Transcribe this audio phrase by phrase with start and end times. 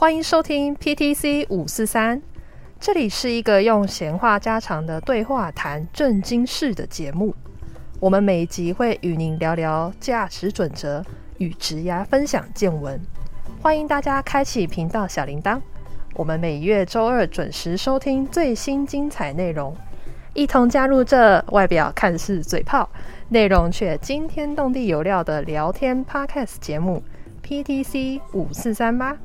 [0.00, 2.22] 欢迎收听 PTC 五四三，
[2.80, 7.34] 这里是一个用闲话家常的对话谈正经事的节目。
[8.00, 11.04] 我们每一集会与您聊聊驾驶准则
[11.36, 12.98] 与职涯分享见闻。
[13.60, 15.60] 欢迎大家开启频道小铃铛，
[16.14, 19.76] 我们每月周二准时收听最新精彩内容，
[20.32, 22.88] 一同加入这外表看似嘴炮，
[23.28, 27.02] 内容却惊天动地有料的聊天 Podcast 节目
[27.44, 29.18] PTC 五四三吧。